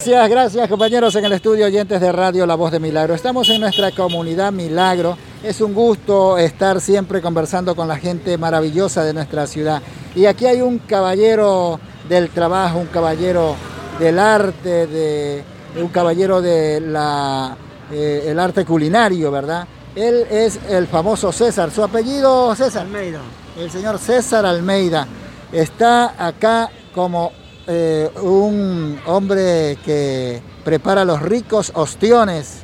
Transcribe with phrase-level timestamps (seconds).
[0.00, 3.16] Gracias, gracias compañeros en el estudio oyentes de Radio La Voz de Milagro.
[3.16, 5.18] Estamos en nuestra comunidad Milagro.
[5.42, 9.82] Es un gusto estar siempre conversando con la gente maravillosa de nuestra ciudad.
[10.14, 13.56] Y aquí hay un caballero del trabajo, un caballero
[13.98, 15.42] del arte, de,
[15.82, 16.94] un caballero del
[17.90, 19.66] eh, arte culinario, ¿verdad?
[19.96, 21.72] Él es el famoso César.
[21.72, 22.82] Su apellido César.
[22.82, 23.20] Almeida.
[23.58, 25.08] El señor César Almeida
[25.50, 27.32] está acá como
[27.70, 32.62] eh, un hombre que prepara los ricos ostiones.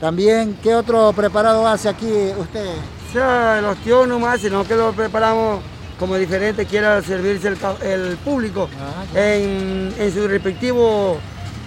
[0.00, 2.64] También, ¿qué otro preparado hace aquí usted?
[3.08, 5.60] O sea, el ostión nomás, sino que lo preparamos
[5.98, 7.48] como diferente quiera servirse
[7.82, 11.16] el, público ah, en, su respectivo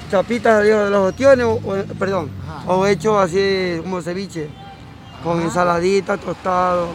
[0.09, 2.29] chapitas de los ostiones, o, perdón,
[2.67, 4.49] o hecho así como ceviche,
[5.23, 6.87] con ensaladita, tostado.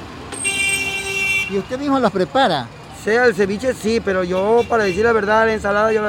[1.51, 2.67] ¿Y usted mismo los prepara?
[3.02, 6.02] Sea el ceviche sí, pero yo para decir la verdad, la ensalada yo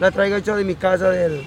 [0.00, 1.42] la, traigo hecho de mi casa, del,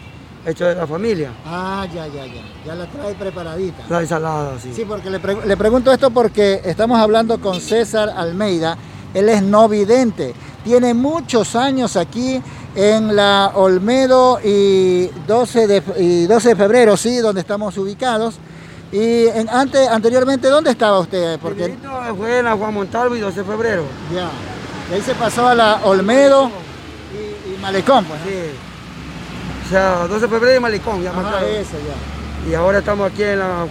[0.46, 1.32] hecho de la familia.
[1.46, 2.42] Ah, ya, ya, ya.
[2.66, 3.84] Ya la trae preparadita.
[3.90, 4.72] La ensalada, sí.
[4.74, 8.78] Sí, porque le, le pregunto esto porque estamos hablando con César Almeida.
[9.14, 10.34] Él es no vidente.
[10.64, 12.42] Tiene muchos años aquí
[12.76, 18.36] en la Olmedo y 12 de, y 12 de febrero, sí, donde estamos ubicados.
[18.92, 21.40] Y en, antes, anteriormente, ¿dónde estaba usted?
[21.40, 21.76] Porque...
[22.18, 23.84] Fue en la Juan Montalvo y 12 de febrero.
[24.14, 24.30] Ya
[24.94, 26.52] ahí se pasó a la Olmedo
[27.14, 28.20] y, Malecón, pues.
[28.22, 28.52] Sí.
[29.66, 32.50] O sea, 12 de febrero y Malecón, ya Ajá, eso, ya.
[32.50, 33.68] Y ahora estamos aquí en la,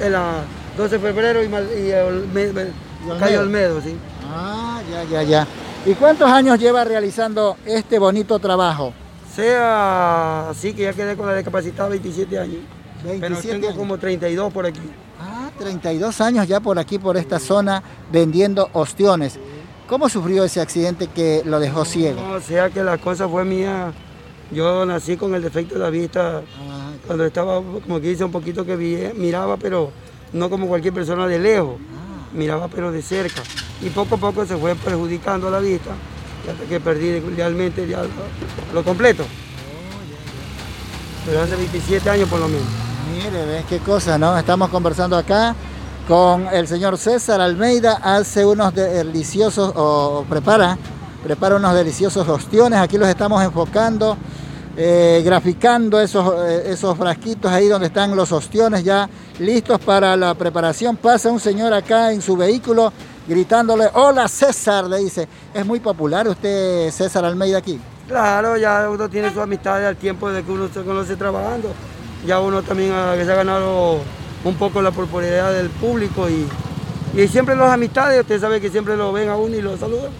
[0.00, 0.44] en la
[0.76, 2.70] 12 de febrero y, y, Olmedo,
[3.18, 3.96] calle Olmedo, sí.
[4.26, 5.46] Ah, ya, ya, ya.
[5.86, 8.94] ¿Y cuántos años lleva realizando este bonito trabajo?
[9.34, 12.60] Sea así que ya quedé con la discapacidad 27 años.
[13.04, 14.80] 27 pero tengo como 32 por aquí.
[15.20, 19.38] Ah, 32 años ya por aquí, por esta zona, vendiendo ostiones.
[19.94, 22.20] ¿Cómo sufrió ese accidente que lo dejó ciego?
[22.20, 23.92] No, o sea que la cosa fue mía.
[24.50, 26.42] Yo nací con el defecto de la vista.
[26.68, 29.92] Ah, cuando estaba, como que dice, un poquito que miraba, pero
[30.32, 31.76] no como cualquier persona de lejos.
[31.78, 32.26] Ah.
[32.32, 33.40] Miraba, pero de cerca.
[33.82, 35.90] Y poco a poco se fue perjudicando la vista,
[36.50, 38.02] hasta que perdí realmente ya
[38.72, 39.22] lo, completo.
[39.22, 39.28] Oh,
[41.24, 42.66] pero hace 27 años por lo menos.
[43.12, 44.36] Mire, ves qué cosa, ¿no?
[44.36, 45.54] Estamos conversando acá
[46.08, 50.76] con el señor César Almeida, hace unos deliciosos, o prepara,
[51.22, 54.16] prepara unos deliciosos ostiones, aquí los estamos enfocando,
[54.76, 60.34] eh, graficando esos, eh, esos frasquitos ahí donde están los ostiones ya listos para la
[60.34, 60.96] preparación.
[60.96, 62.92] Pasa un señor acá en su vehículo
[63.26, 67.80] gritándole, hola César, le dice, ¿es muy popular usted César Almeida aquí?
[68.06, 71.72] Claro, ya uno tiene su amistad al tiempo de que uno se conoce trabajando,
[72.26, 74.00] ya uno también ah, se ha ganado
[74.44, 76.46] un poco la popularidad del público y,
[77.18, 80.10] y siempre las amistades, usted sabe que siempre lo ven a uno y lo saludan.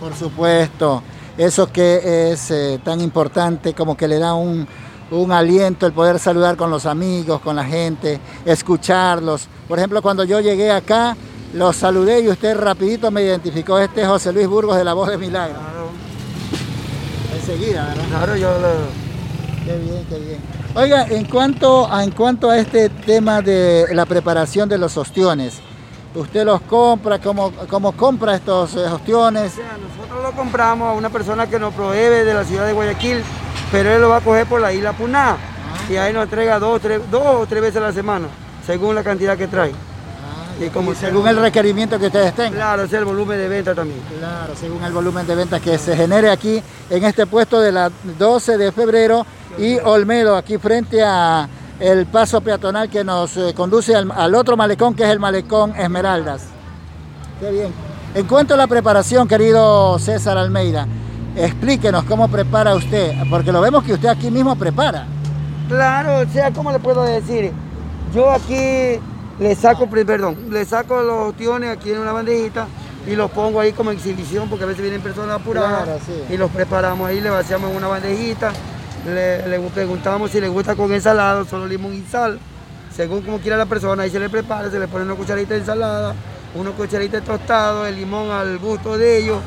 [0.00, 1.02] Por supuesto,
[1.36, 4.66] eso que es eh, tan importante como que le da un,
[5.10, 9.48] un aliento el poder saludar con los amigos, con la gente, escucharlos.
[9.68, 11.16] Por ejemplo, cuando yo llegué acá,
[11.54, 15.08] los saludé y usted rapidito me identificó, este es José Luis Burgos de La Voz
[15.08, 15.58] de Milagro.
[15.58, 15.88] Claro.
[17.38, 18.04] Enseguida, ¿verdad?
[18.08, 18.68] Claro, yo lo...
[19.64, 20.55] Qué bien, qué bien.
[20.78, 25.60] Oiga, en cuanto, a, en cuanto a este tema de la preparación de los ostiones,
[26.14, 27.18] ¿usted los compra?
[27.18, 29.54] ¿Cómo, cómo compra estos eh, ostiones?
[29.56, 33.22] nosotros lo compramos a una persona que nos provee de la ciudad de Guayaquil,
[33.72, 35.36] pero él lo va a coger por la isla Puná ah.
[35.90, 38.28] y ahí nos entrega dos, tres, dos o tres veces a la semana,
[38.66, 39.72] según la cantidad que trae.
[40.58, 42.54] Y, como según el requerimiento que ustedes tengan.
[42.54, 44.00] Claro, es el volumen de venta también.
[44.18, 47.90] Claro, según el volumen de venta que se genere aquí en este puesto de la
[48.18, 49.26] 12 de febrero
[49.58, 54.94] y Olmedo, aquí frente a el paso peatonal que nos eh, conduce al, otro malecón,
[54.94, 56.46] que es el malecón Esmeraldas.
[57.40, 57.72] Qué bien.
[58.14, 60.86] En cuanto a la preparación, querido César Almeida,
[61.36, 65.06] explíquenos cómo prepara usted, porque lo vemos que usted aquí mismo prepara.
[65.68, 67.52] Claro, o sea, ¿cómo le puedo decir?
[68.14, 68.98] Yo aquí
[69.38, 72.66] le saco, perdón, le saco los tiones aquí en una bandejita
[73.06, 77.08] y los pongo ahí como exhibición, porque a veces vienen personas apuradas y los preparamos
[77.08, 78.52] ahí, le vaciamos en una bandejita
[79.06, 82.38] le, preguntamos si le gusta con ensalada, solo limón y sal.
[82.94, 85.60] Según como quiera la persona, ahí se le prepara, se le pone una cucharita de
[85.60, 86.14] ensalada,
[86.54, 89.38] una cucharita de tostado, el limón al gusto de ellos.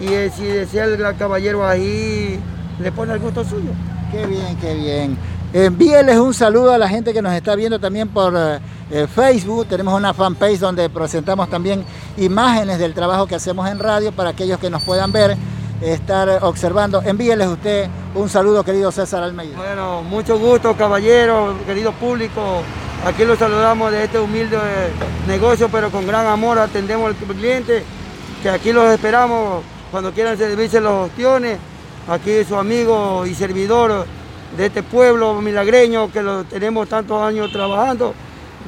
[0.00, 2.38] Y eh, si desea el caballero ahí,
[2.80, 3.70] le pone al gusto suyo.
[4.10, 5.16] Qué bien, qué bien.
[5.54, 8.58] Envíeles un saludo a la gente que nos está viendo también por eh,
[8.92, 9.66] eh, Facebook.
[9.66, 11.84] Tenemos una fanpage donde presentamos también
[12.18, 15.36] imágenes del trabajo que hacemos en radio para aquellos que nos puedan ver
[15.80, 17.02] estar observando.
[17.02, 19.56] Envíeles usted un saludo, querido César Almeida.
[19.56, 22.62] Bueno, mucho gusto, caballero, querido público.
[23.04, 24.58] Aquí los saludamos de este humilde
[25.26, 27.82] negocio, pero con gran amor atendemos al cliente,
[28.42, 31.58] que aquí los esperamos cuando quieran servirse los ostiones.
[32.08, 34.06] Aquí su amigo y servidor
[34.56, 38.12] de este pueblo milagreño que lo tenemos tantos años trabajando,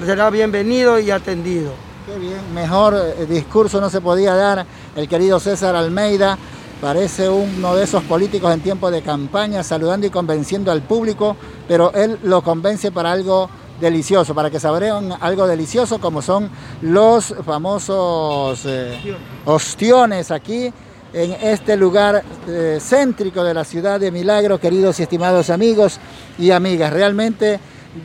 [0.03, 1.73] será bienvenido y atendido.
[2.07, 6.37] Qué bien, mejor eh, discurso no se podía dar el querido César Almeida.
[6.81, 11.37] Parece uno de esos políticos en tiempo de campaña, saludando y convenciendo al público,
[11.67, 13.49] pero él lo convence para algo
[13.81, 16.51] delicioso, para que saborean algo delicioso como son
[16.83, 20.73] los famosos eh, ostiones aquí
[21.15, 26.01] en este lugar eh, céntrico de la ciudad de Milagro, queridos y estimados amigos
[26.39, 26.93] y amigas.
[26.93, 27.61] Realmente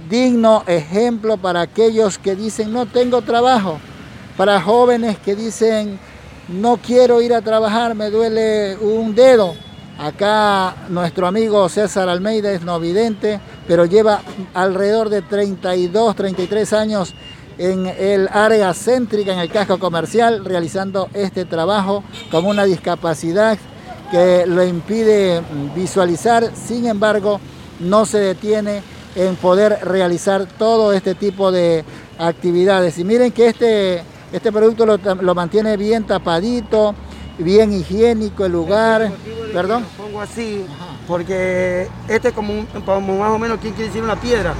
[0.10, 3.80] digno ejemplo para aquellos que dicen no tengo trabajo,
[4.38, 6.00] para jóvenes que dicen
[6.48, 9.54] no quiero ir a trabajar, me duele un dedo.
[10.00, 14.22] Acá nuestro amigo César Almeida es no vidente, pero lleva
[14.54, 17.14] alrededor de 32, 33 años
[17.58, 23.58] en el área céntrica, en el casco comercial, realizando este trabajo con una discapacidad
[24.10, 25.42] que lo impide
[25.76, 27.40] visualizar, sin embargo,
[27.82, 28.82] no se detiene
[29.16, 31.84] en poder realizar todo este tipo de
[32.18, 32.98] actividades.
[32.98, 36.96] Y miren que este, este producto lo, mantiene bien tapadito,
[37.38, 39.12] bien higiénico el lugar.
[39.54, 39.84] Perdón.
[39.98, 40.66] Lo pongo así
[41.08, 44.54] porque este es como, como más o menos quien quiere decir una piedra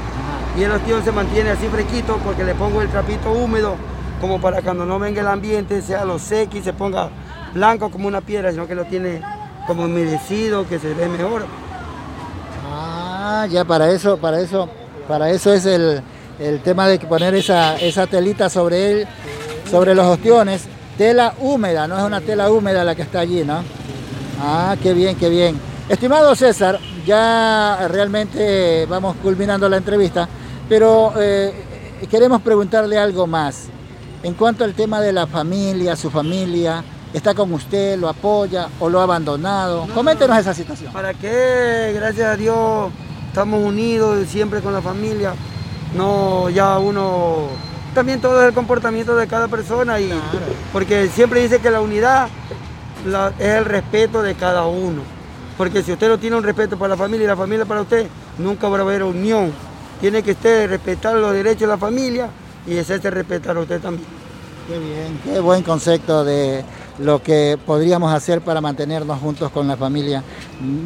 [0.58, 3.76] y el ostión se mantiene así fresquito porque le pongo el trapito húmedo
[4.20, 7.10] como para cuando no venga el ambiente sea lo seco y se ponga
[7.54, 9.22] blanco como una piedra, sino que lo tiene
[9.68, 11.46] como humedecido, que se ve mejor.
[13.32, 14.68] Ah, ya para eso, para eso,
[15.08, 16.02] para eso es el,
[16.64, 19.08] tema de poner esa, esa telita sobre él,
[19.70, 20.64] sobre los ostiones.
[20.98, 23.62] Tela húmeda, no es una tela húmeda la que está allí, ¿no?
[24.42, 25.60] Ah, qué bien, qué bien.
[25.88, 30.28] Estimado César, ya realmente vamos culminando la entrevista.
[30.68, 31.54] Pero eh,
[32.10, 33.68] queremos preguntarle algo más.
[34.24, 36.84] En cuanto al tema de la familia, su familia,
[37.14, 39.86] ¿está con usted, lo apoya o lo ha abandonado?
[39.94, 40.92] Coméntenos esa situación.
[40.92, 41.92] ¿Para qué?
[41.94, 42.92] Gracias a Dios
[43.40, 45.34] estamos unidos siempre con la familia.
[45.96, 47.48] No, ya uno...
[47.96, 50.12] También todo es el comportamiento de cada persona y
[50.74, 52.28] porque siempre dice que la unidad
[53.40, 55.04] es el respeto de cada uno.
[55.58, 58.08] Porque si usted no tiene un respeto para la familia y la familia para usted,
[58.38, 59.54] nunca va a haber unión
[60.02, 62.30] tiene que usted respetar los derechos de la familia
[62.68, 64.08] y hacerse respetar a usted también.
[64.68, 66.64] Qué bien, qué buen concepto de
[67.00, 70.24] lo que podríamos hacer para mantenernos juntos con la familia.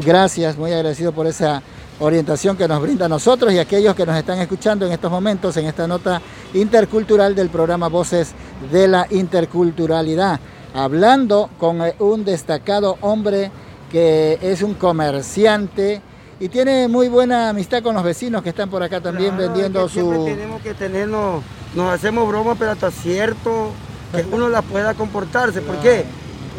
[0.06, 1.62] Gracias, muy agradecido por esa
[2.00, 5.12] orientación que nos brinda a nosotros y a aquellos que nos están escuchando en estos
[5.12, 6.22] momentos en esta nota
[6.54, 8.34] intercultural del programa Voces
[8.72, 10.40] de la Interculturalidad,
[10.74, 13.52] hablando con un destacado hombre
[13.92, 16.02] que es un comerciante,
[16.40, 20.26] y tiene muy buena amistad con los vecinos que están por acá también vendiendo su...
[20.26, 21.44] tenemos que tenernos,
[21.76, 23.70] nos hacemos bromas, pero hasta cierto
[24.12, 25.62] que uno la pueda comportarse.
[25.62, 26.06] ¿Por qué?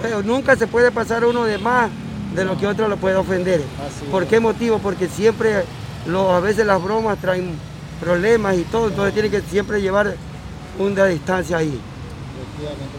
[0.00, 1.90] Pero nunca se puede pasar uno de más
[2.34, 3.62] de lo que otro lo puede ofender.
[4.10, 4.78] ¿Por qué motivo?
[4.78, 5.64] Porque siempre
[6.06, 7.52] a veces las bromas traen
[8.00, 10.14] problemas y todo, entonces tiene que siempre llevar
[10.78, 11.81] una distancia ahí.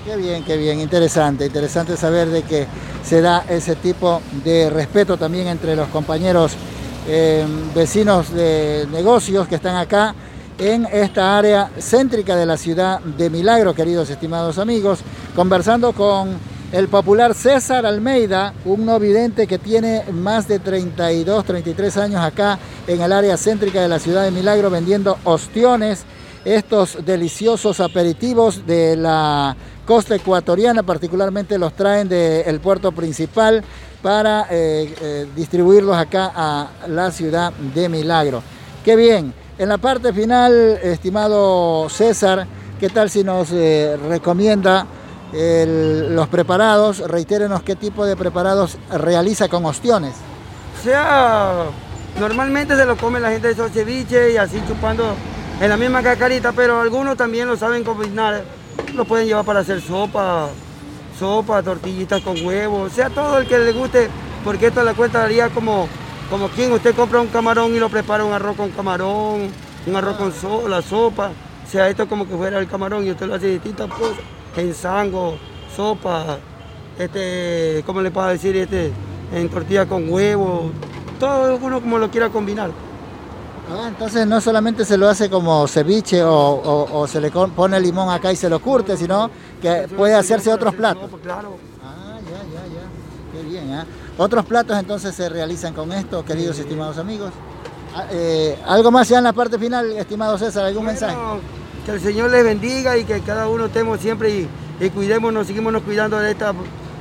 [0.05, 2.67] Qué bien, qué bien, interesante, interesante saber de que
[3.03, 6.55] se da ese tipo de respeto también entre los compañeros
[7.07, 10.15] Em, vecinos de negocios que están acá
[10.57, 15.01] en esta área céntrica de la ciudad de Milagro, queridos estimados amigos,
[15.35, 16.29] conversando con
[16.75, 22.59] el popular César Almeida, un no vidente que tiene más de 32, 33 años acá
[22.85, 26.03] en el área céntrica de la ciudad de Milagro vendiendo ostiones,
[26.43, 33.63] estos deliciosos aperitivos de la costa ecuatoriana, particularmente los traen del puerto principal
[34.01, 38.43] para eh, eh, distribuirlos acá a la ciudad de Milagro.
[38.83, 39.33] Qué bien.
[39.57, 42.45] En la parte final, estimado César,
[42.81, 44.85] ¿qué tal si nos eh, recomienda
[45.33, 46.99] los preparados?
[46.99, 50.13] Reitérenos qué tipo de preparados realiza con ostiones.
[50.79, 51.65] O sea,
[52.19, 55.15] normalmente se lo come la gente de ceviche y así chupando
[55.59, 58.43] en la misma cacarita, pero algunos también lo saben combinar.
[58.93, 60.49] Lo pueden llevar para hacer sopa,
[61.17, 64.09] sopa, tortillitas con huevo, o sea, todo el que le guste,
[64.43, 65.87] porque esto la cuenta daría como,
[66.29, 69.49] como quien usted compra un camarón y lo prepara un arroz con camarón,
[69.85, 71.31] un arroz con la sopa,
[71.65, 74.23] o sea, esto como que fuera el camarón y usted lo hace distintas cosas,
[74.57, 75.37] ensango,
[75.75, 76.37] sopa,
[76.97, 78.55] este, ¿cómo le puedo decir?
[78.55, 78.91] Este,
[79.33, 80.71] en tortilla con huevo,
[81.19, 82.71] todo uno como lo quiera combinar.
[83.71, 88.31] Ah, entonces no solamente se lo hace como ceviche o, se le pone limón acá
[88.31, 89.29] y se lo curte, sino
[89.61, 91.09] que puede hacerse otros platos.
[91.09, 91.57] Pues claro.
[91.83, 93.41] Ah, ya, ya, ya.
[93.41, 93.83] Qué bien, ¿eh?
[94.17, 97.31] Otros platos entonces se realizan con esto, queridos y estimados amigos.
[97.95, 100.65] Ah, eh, ¿Algo más ya en la parte final, estimado César?
[100.65, 101.15] ¿Algún mensaje?
[101.85, 104.47] Que el Señor les bendiga y que cada uno estemos siempre y,
[104.79, 106.51] y cuidémonos, seguimos cuidando de esta,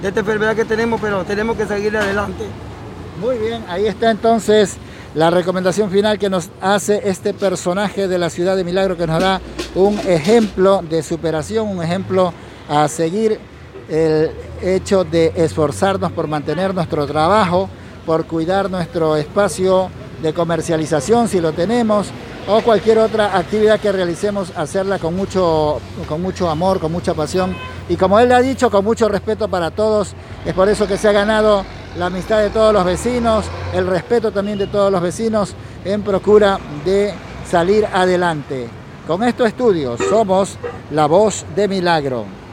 [0.03, 2.45] de esta enfermedad que tenemos, pero tenemos que seguir adelante.
[3.19, 4.77] Muy bien, ahí está entonces
[5.15, 9.21] la recomendación final que nos hace este personaje de la ciudad de Milagro que nos
[9.21, 9.41] da
[9.75, 12.35] un ejemplo de superación, un ejemplo
[12.69, 13.39] a seguir
[13.89, 17.71] el hecho de esforzarnos por mantener nuestro trabajo,
[18.05, 19.89] por cuidar nuestro espacio
[20.25, 22.09] de comercialización si lo tenemos,
[22.49, 27.55] o cualquier otra actividad que realicemos, hacerla con mucho, con mucho amor, con mucha pasión
[27.91, 30.15] y como él ha dicho, con mucho respeto para todos.
[30.47, 31.65] Es por eso que se ha ganado
[31.99, 35.55] la amistad de todos los vecinos, el respeto también de todos los vecinos
[35.85, 37.13] en procura de
[37.49, 38.67] salir adelante.
[39.07, 40.57] Con estos estudios somos
[40.91, 42.44] la voz de milagro.